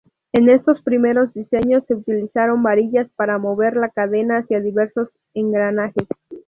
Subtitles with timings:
[0.33, 6.07] En estos primeros diseños, se utilizaron varillas para mover la cadena hacia diversos engranajes.